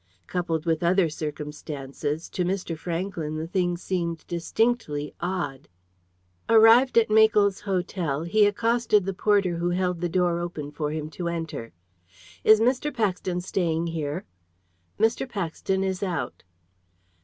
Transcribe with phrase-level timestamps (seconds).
[0.25, 2.75] Coupled with other circumstances, to Mr.
[2.75, 5.67] Franklyn the thing seemed distinctly odd.
[6.49, 11.07] Arrived at Makell's Hotel, he accosted the porter who held the door open for him
[11.11, 11.71] to enter.
[12.43, 12.91] "Is Mr.
[12.91, 14.25] Paxton staying here?"
[14.99, 15.29] "Mr.
[15.29, 16.43] Paxton is out."